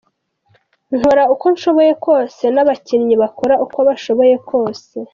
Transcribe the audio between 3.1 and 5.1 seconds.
bakora uko bashoboye kose.